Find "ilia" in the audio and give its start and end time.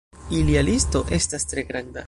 0.37-0.63